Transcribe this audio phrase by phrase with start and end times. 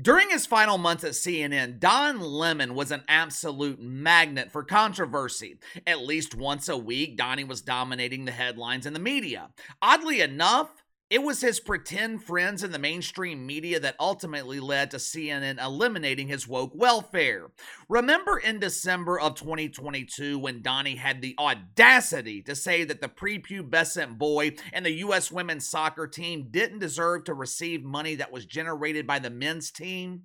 [0.00, 5.58] During his final months at CNN, Don Lemon was an absolute magnet for controversy.
[5.86, 9.50] At least once a week, Donnie was dominating the headlines in the media.
[9.82, 10.79] Oddly enough,
[11.10, 16.28] it was his pretend friends in the mainstream media that ultimately led to CNN eliminating
[16.28, 17.50] his woke welfare.
[17.88, 24.18] Remember in December of 2022 when Donnie had the audacity to say that the prepubescent
[24.18, 25.32] boy and the U.S.
[25.32, 30.22] women's soccer team didn't deserve to receive money that was generated by the men's team?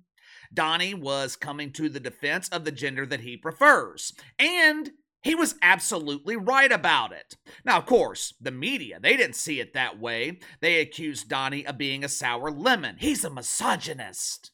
[0.54, 4.12] Donnie was coming to the defense of the gender that he prefers.
[4.38, 4.92] And
[5.26, 7.36] he was absolutely right about it.
[7.64, 10.38] Now, of course, the media, they didn't see it that way.
[10.60, 12.96] They accused Donnie of being a sour lemon.
[12.98, 14.52] He's a misogynist.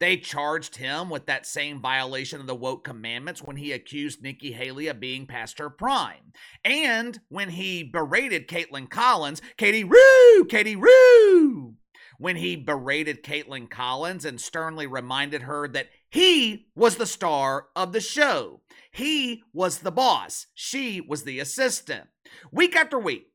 [0.00, 4.52] They charged him with that same violation of the woke commandments when he accused Nikki
[4.52, 6.32] Haley of being past her prime.
[6.64, 11.74] And when he berated Kaitlan Collins, Katie Roo, Katie Roo,
[12.18, 17.92] when he berated Kaitlan Collins and sternly reminded her that he was the star of
[17.92, 18.60] the show.
[18.90, 22.08] He was the boss, she was the assistant.
[22.50, 23.28] Week after week,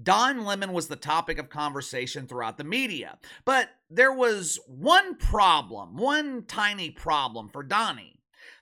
[0.00, 3.18] Don Lemon was the topic of conversation throughout the media.
[3.44, 8.17] But there was one problem, one tiny problem for Donnie.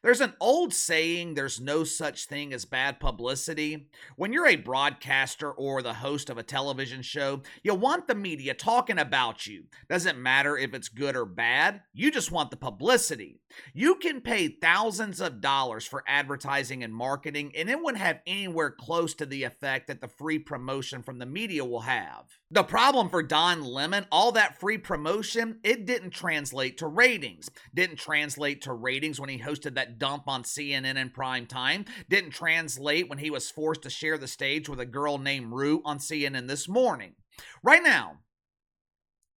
[0.06, 3.88] There's an old saying there's no such thing as bad publicity.
[4.14, 8.54] When you're a broadcaster or the host of a television show, you want the media
[8.54, 9.64] talking about you.
[9.88, 13.40] Doesn't matter if it's good or bad, you just want the publicity.
[13.74, 18.70] You can pay thousands of dollars for advertising and marketing, and it wouldn't have anywhere
[18.70, 22.26] close to the effect that the free promotion from the media will have.
[22.48, 27.50] The problem for Don Lemon, all that free promotion, it didn't translate to ratings.
[27.74, 31.86] Didn't translate to ratings when he hosted that dump on CNN in prime time.
[32.08, 35.82] Didn't translate when he was forced to share the stage with a girl named Rue
[35.84, 37.14] on CNN this morning.
[37.64, 38.18] Right now,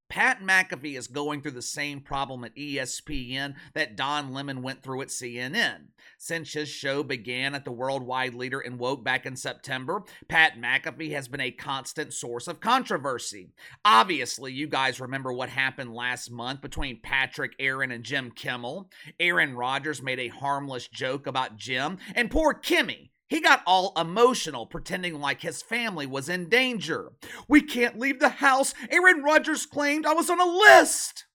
[0.10, 5.04] Pat McAfee is going through the same problem at ESPN that Don Lemon went through
[5.04, 5.90] at CNN.
[6.18, 11.12] Since his show began at the worldwide leader in woke back in September, Pat McAfee
[11.12, 13.52] has been a constant source of controversy.
[13.86, 18.90] Obviously, you guys remember what happened last month between Patrick, Aaron, and Jim Kimmel.
[19.20, 24.66] Aaron Rodgers made a harmless joke about Jim, and poor Kimmy he got all emotional,
[24.66, 27.12] pretending like his family was in danger.
[27.48, 28.74] We can't leave the house.
[28.90, 31.26] Aaron Rodgers claimed I was on a list.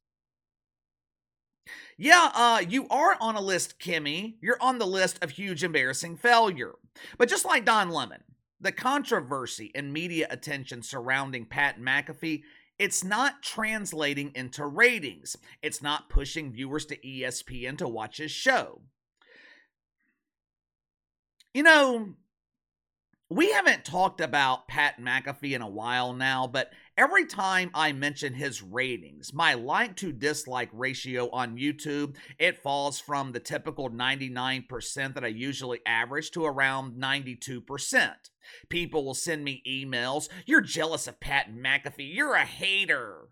[1.96, 4.34] Yeah, uh, you are on a list, Kimmy.
[4.40, 6.72] You're on the list of huge embarrassing failure.
[7.16, 8.24] But just like Don Lemon,
[8.60, 12.42] the controversy and media attention surrounding Pat McAfee,
[12.76, 15.36] it's not translating into ratings.
[15.62, 18.82] It's not pushing viewers to ESPN to watch his show.
[21.54, 22.14] You know,
[23.30, 28.34] we haven't talked about Pat McAfee in a while now, but every time I mention
[28.34, 35.14] his ratings, my like to dislike ratio on YouTube, it falls from the typical 99%
[35.14, 38.14] that I usually average to around 92%.
[38.68, 43.28] People will send me emails, you're jealous of Pat McAfee, you're a hater.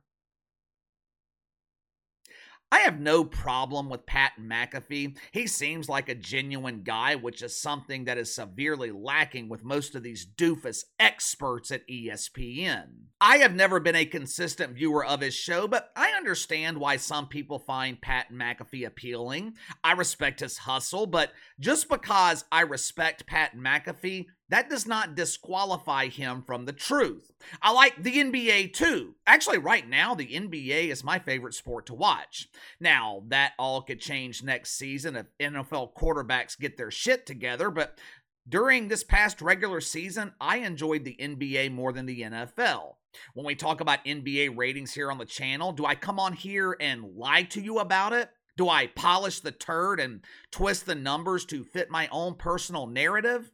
[2.72, 5.18] I have no problem with Pat McAfee.
[5.30, 9.94] He seems like a genuine guy, which is something that is severely lacking with most
[9.94, 12.86] of these doofus experts at ESPN.
[13.20, 17.28] I have never been a consistent viewer of his show, but I understand why some
[17.28, 19.52] people find Pat McAfee appealing.
[19.84, 21.30] I respect his hustle, but
[21.60, 27.32] just because I respect Pat McAfee that does not disqualify him from the truth.
[27.62, 29.14] I like the NBA too.
[29.26, 32.50] Actually, right now, the NBA is my favorite sport to watch.
[32.78, 37.98] Now, that all could change next season if NFL quarterbacks get their shit together, but
[38.46, 42.96] during this past regular season, I enjoyed the NBA more than the NFL.
[43.32, 46.76] When we talk about NBA ratings here on the channel, do I come on here
[46.78, 48.28] and lie to you about it?
[48.58, 50.20] Do I polish the turd and
[50.50, 53.50] twist the numbers to fit my own personal narrative?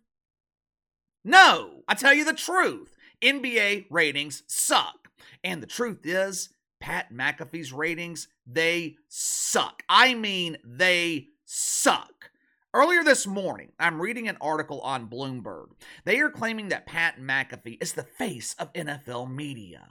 [1.24, 2.94] No, I tell you the truth.
[3.22, 5.08] NBA ratings suck.
[5.42, 9.82] And the truth is, Pat McAfee's ratings, they suck.
[9.88, 12.31] I mean, they suck.
[12.75, 15.69] Earlier this morning, I'm reading an article on Bloomberg.
[16.04, 19.88] They are claiming that Pat McAfee is the face of NFL media.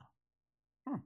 [0.87, 0.97] Hmm.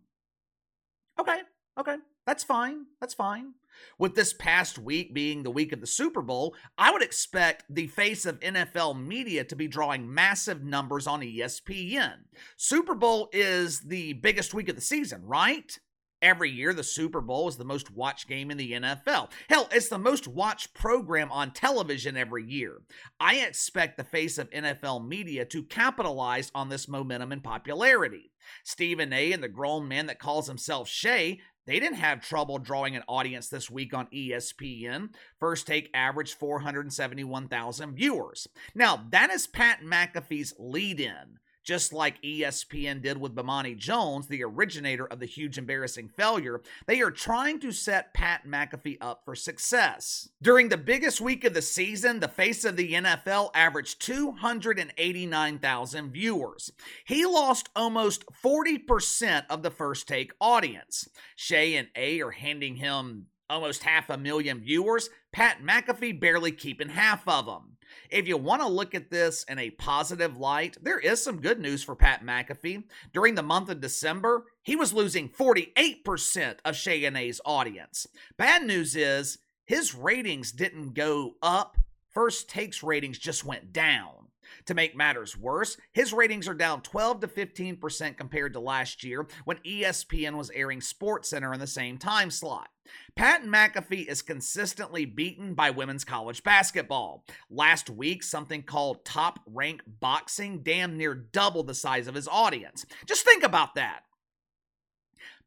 [1.19, 1.42] Okay,
[1.80, 2.86] okay, that's fine.
[3.00, 3.54] That's fine.
[3.98, 7.88] With this past week being the week of the Super Bowl, I would expect the
[7.88, 12.26] face of NFL media to be drawing massive numbers on ESPN.
[12.58, 15.78] Super Bowl is the biggest week of the season, right?
[16.22, 19.32] Every year, the Super Bowl is the most watched game in the NFL.
[19.50, 22.82] Hell, it's the most watched program on television every year.
[23.20, 28.32] I expect the face of NFL media to capitalize on this momentum and popularity.
[28.64, 29.32] Stephen A.
[29.32, 33.48] and the grown man that calls himself Shay, They didn't have trouble drawing an audience
[33.50, 35.10] this week on ESPN.
[35.40, 38.48] First Take averaged 471,000 viewers.
[38.74, 44.44] Now, that is Pat McAfee's lead in just like ESPN did with Bomani Jones, the
[44.44, 49.36] originator of the huge embarrassing failure, they are trying to set Pat McAfee up for
[49.36, 50.30] success.
[50.42, 56.72] During the biggest week of the season, the face of the NFL averaged 289,000 viewers.
[57.06, 61.08] He lost almost 40% of the first take audience.
[61.36, 66.90] Shay and A are handing him almost half a million viewers, Pat McAfee barely keeping
[66.90, 67.78] half of them.
[68.10, 71.60] If you want to look at this in a positive light, there is some good
[71.60, 72.84] news for Pat McAfee.
[73.14, 78.08] During the month of December, he was losing 48% of A's audience.
[78.38, 81.78] Bad news is his ratings didn't go up,
[82.10, 84.28] First Takes ratings just went down.
[84.66, 89.28] To make matters worse, his ratings are down 12 to 15% compared to last year
[89.46, 92.70] when ESPN was airing SportsCenter in the same time slot.
[93.16, 97.25] Pat McAfee is consistently beaten by women's college basketball.
[97.50, 102.86] Last week, something called Top Rank Boxing damn near doubled the size of his audience.
[103.06, 104.04] Just think about that.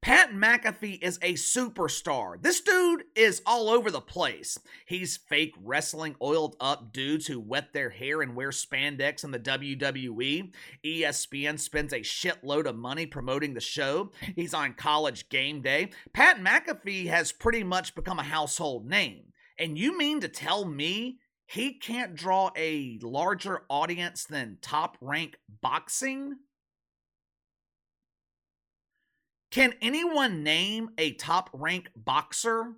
[0.05, 2.35] Pat McAfee is a superstar.
[2.39, 4.59] This dude is all over the place.
[4.85, 9.39] He's fake wrestling oiled up dudes who wet their hair and wear spandex in the
[9.39, 10.53] WWE.
[10.85, 14.11] ESPN spends a shitload of money promoting the show.
[14.37, 15.89] He's on college game day.
[16.13, 19.33] Pat McAfee has pretty much become a household name.
[19.59, 21.17] And you mean to tell me
[21.47, 26.37] he can't draw a larger audience than top rank boxing?
[29.55, 32.73] Can anyone name a top rank boxer?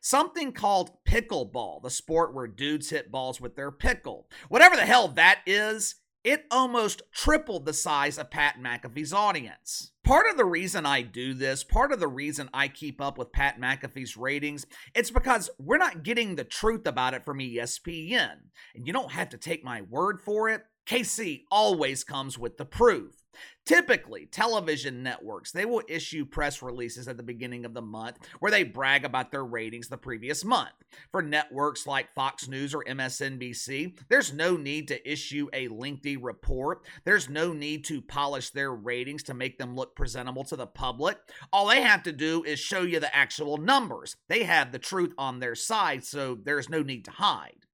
[0.00, 4.28] Something called pickleball, the sport where dudes hit balls with their pickle.
[4.48, 9.90] Whatever the hell that is, it almost tripled the size of Pat McAfee's audience.
[10.04, 13.32] Part of the reason I do this, part of the reason I keep up with
[13.32, 14.64] Pat McAfee's ratings,
[14.94, 18.36] it's because we're not getting the truth about it from ESPN.
[18.76, 20.62] And you don't have to take my word for it.
[20.86, 23.26] KC always comes with the proof.
[23.66, 28.52] Typically, television networks, they will issue press releases at the beginning of the month where
[28.52, 30.70] they brag about their ratings the previous month.
[31.10, 36.86] For networks like Fox News or MSNBC, there's no need to issue a lengthy report.
[37.04, 41.18] There's no need to polish their ratings to make them look presentable to the public.
[41.52, 44.14] All they have to do is show you the actual numbers.
[44.28, 47.65] They have the truth on their side, so there's no need to hide.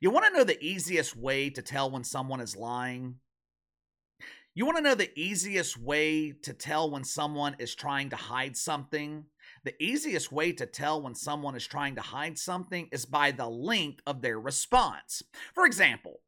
[0.00, 3.16] You want to know the easiest way to tell when someone is lying?
[4.54, 8.56] You want to know the easiest way to tell when someone is trying to hide
[8.56, 9.24] something?
[9.64, 13.48] The easiest way to tell when someone is trying to hide something is by the
[13.48, 15.22] length of their response.
[15.52, 16.20] For example,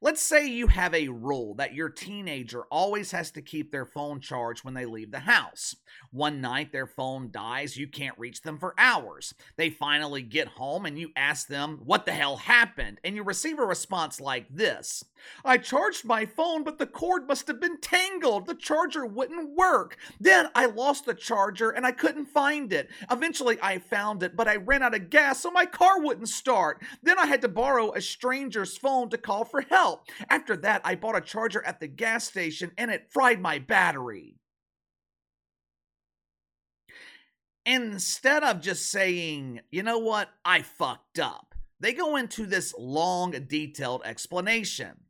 [0.00, 4.20] Let's say you have a rule that your teenager always has to keep their phone
[4.20, 5.76] charged when they leave the house.
[6.10, 9.34] One night their phone dies, you can't reach them for hours.
[9.56, 13.00] They finally get home and you ask them, What the hell happened?
[13.04, 15.04] And you receive a response like this
[15.44, 18.46] I charged my phone, but the cord must have been tangled.
[18.46, 19.96] The charger wouldn't work.
[20.20, 22.90] Then I lost the charger and I couldn't find it.
[23.10, 26.82] Eventually I found it, but I ran out of gas, so my car wouldn't start.
[27.02, 30.06] Then I had to borrow a stranger's phone to call for help.
[30.28, 34.36] After that, I bought a charger at the gas station and it fried my battery.
[37.64, 43.32] Instead of just saying, you know what, I fucked up, they go into this long,
[43.32, 45.04] detailed explanation.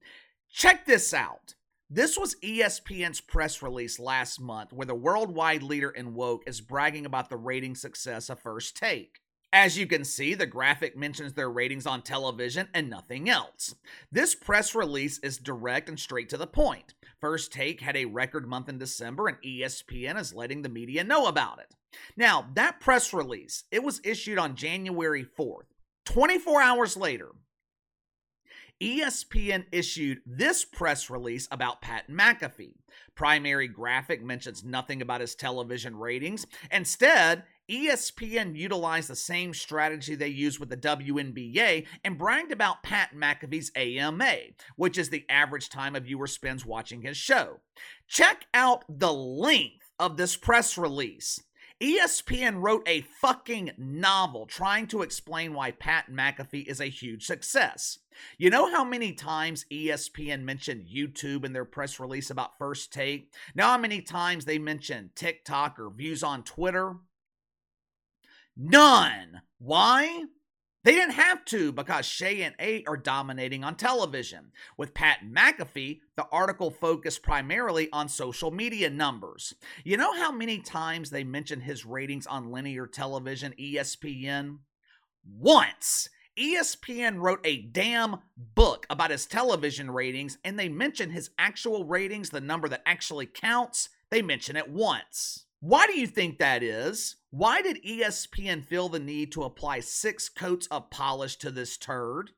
[0.50, 1.54] Check this out.
[1.90, 7.06] This was ESPN's press release last month, where the worldwide leader in woke is bragging
[7.06, 9.20] about the rating success of First Take.
[9.52, 13.74] As you can see, the graphic mentions their ratings on television and nothing else.
[14.12, 16.92] This press release is direct and straight to the point.
[17.18, 21.26] First Take had a record month in December, and ESPN is letting the media know
[21.26, 21.74] about it.
[22.16, 25.64] Now, that press release, it was issued on January 4th.
[26.04, 27.30] 24 hours later,
[28.82, 32.76] ESPN issued this press release about Pat McAfee.
[33.14, 36.46] Primary graphic mentions nothing about his television ratings.
[36.70, 43.10] Instead, ESPN utilized the same strategy they used with the WNBA and bragged about Pat
[43.14, 44.34] McAfee's AMA,
[44.76, 47.60] which is the average time a viewer spends watching his show.
[48.06, 51.40] Check out the length of this press release.
[51.80, 58.00] ESPN wrote a fucking novel trying to explain why Pat McAfee is a huge success.
[58.36, 63.32] You know how many times ESPN mentioned YouTube in their press release about First Take?
[63.54, 66.96] Now, how many times they mentioned TikTok or views on Twitter?
[68.58, 69.42] None.
[69.58, 70.24] Why?
[70.84, 74.52] They didn't have to because Shay and A are dominating on television.
[74.76, 79.54] With Pat McAfee, the article focused primarily on social media numbers.
[79.84, 84.58] You know how many times they mentioned his ratings on linear television, ESPN?
[85.24, 86.08] Once!
[86.38, 92.30] ESPN wrote a damn book about his television ratings, and they mention his actual ratings,
[92.30, 95.44] the number that actually counts, they mention it once.
[95.60, 97.16] Why do you think that is?
[97.30, 102.30] Why did ESPN feel the need to apply six coats of polish to this turd?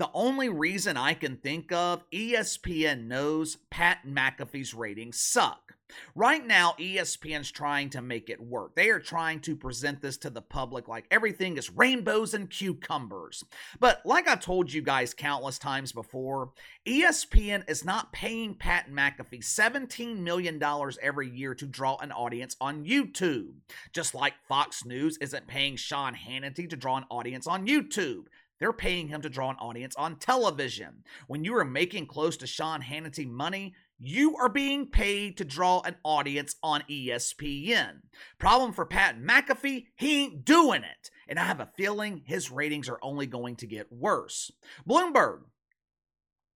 [0.00, 5.74] The only reason I can think of, ESPN knows Pat McAfee's ratings suck.
[6.14, 8.74] Right now, ESPN's trying to make it work.
[8.74, 13.44] They are trying to present this to the public like everything is rainbows and cucumbers.
[13.78, 16.52] But like I told you guys countless times before,
[16.88, 20.58] ESPN is not paying Pat McAfee $17 million
[21.02, 23.52] every year to draw an audience on YouTube.
[23.92, 28.28] Just like Fox News isn't paying Sean Hannity to draw an audience on YouTube.
[28.60, 31.02] They're paying him to draw an audience on television.
[31.26, 35.80] When you are making close to Sean Hannity money, you are being paid to draw
[35.80, 38.02] an audience on ESPN.
[38.38, 41.10] Problem for Pat McAfee, he ain't doing it.
[41.26, 44.50] And I have a feeling his ratings are only going to get worse.
[44.88, 45.40] Bloomberg,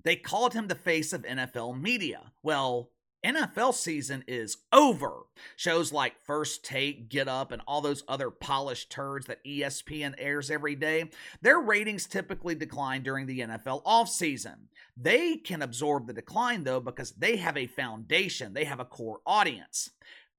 [0.04, 2.32] they called him the face of NFL media.
[2.42, 2.90] Well,
[3.24, 5.22] NFL season is over.
[5.56, 10.50] Shows like First Take, Get Up, and all those other polished turds that ESPN airs
[10.50, 14.66] every day, their ratings typically decline during the NFL offseason.
[14.96, 19.20] They can absorb the decline though because they have a foundation, they have a core
[19.26, 19.90] audience.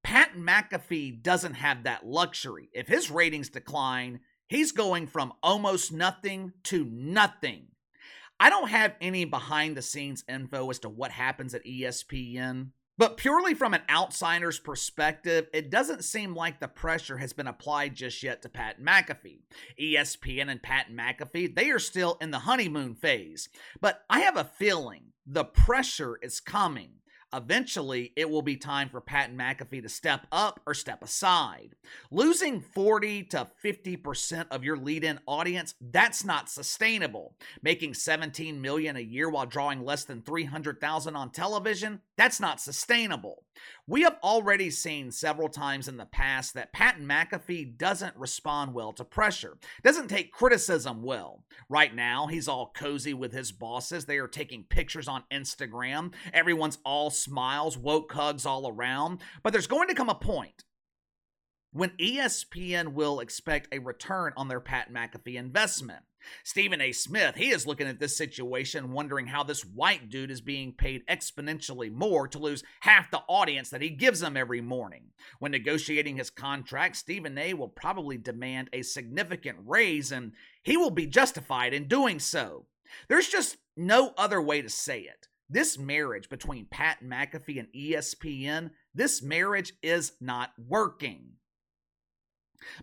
[0.04, 2.70] Pat McAfee doesn't have that luxury.
[2.74, 7.70] If his ratings decline, he's going from almost nothing to nothing.
[8.40, 13.18] I don't have any behind the scenes info as to what happens at ESPN, but
[13.18, 18.24] purely from an outsider's perspective, it doesn't seem like the pressure has been applied just
[18.24, 19.42] yet to Pat McAfee.
[19.80, 23.50] ESPN and Pat McAfee, they are still in the honeymoon phase.
[23.82, 26.92] But I have a feeling the pressure is coming.
[27.36, 31.76] Eventually, it will be time for Pat McAfee to step up or step aside.
[32.10, 37.36] Losing 40 to 50% of your lead-in audience, that's not sustainable.
[37.62, 43.44] Making 17 million a year while drawing less than 300,000 on television, that's not sustainable.
[43.88, 48.94] We have already seen several times in the past that Pat McAfee doesn't respond well
[48.94, 51.44] to pressure, doesn't take criticism well.
[51.70, 54.06] Right now, he's all cozy with his bosses.
[54.06, 56.14] They are taking pictures on Instagram.
[56.34, 59.20] Everyone's all smiles, woke hugs all around.
[59.44, 60.64] But there's going to come a point
[61.72, 66.04] when ESPN will expect a return on their Pat McAfee investment.
[66.44, 66.92] Stephen A.
[66.92, 71.06] Smith, he is looking at this situation, wondering how this white dude is being paid
[71.08, 75.12] exponentially more to lose half the audience that he gives them every morning.
[75.40, 77.54] When negotiating his contract, Stephen A.
[77.54, 80.32] will probably demand a significant raise, and
[80.64, 82.68] he will be justified in doing so.
[83.10, 85.28] There's just no other way to say it.
[85.50, 91.34] This marriage between Pat McAfee and ESPN, this marriage is not working.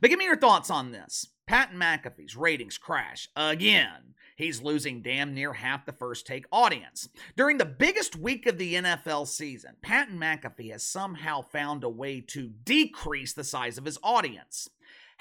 [0.01, 1.27] But give me your thoughts on this.
[1.47, 4.15] Pat McAfee's ratings crash again.
[4.37, 7.09] He's losing damn near half the first take audience.
[7.37, 12.21] During the biggest week of the NFL season, Pat McAfee has somehow found a way
[12.29, 14.69] to decrease the size of his audience.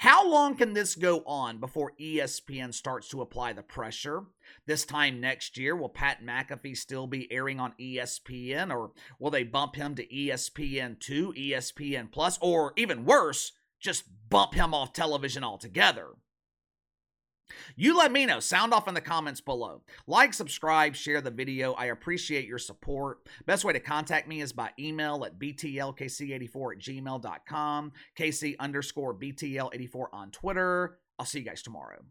[0.02, 4.24] How long can this go on before ESPN starts to apply the pressure?
[4.66, 8.90] This time next year, will Pat McAfee still be airing on ESPN, or
[9.20, 14.92] will they bump him to ESPN2, ESPN Plus, or even worse, just bump him off
[14.92, 16.08] television altogether.
[17.76, 18.40] You let me know.
[18.40, 19.82] Sound off in the comments below.
[20.06, 21.72] Like, subscribe, share the video.
[21.72, 23.26] I appreciate your support.
[23.46, 30.06] Best way to contact me is by email at btlkc84 at gmail.com, kc underscore btl84
[30.12, 30.98] on Twitter.
[31.18, 32.02] I'll see you guys tomorrow.